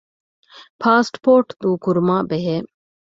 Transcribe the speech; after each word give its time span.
ޕާސްޕޯޓް 0.81 1.51
ދޫކުރުމާބެހޭ 1.61 2.55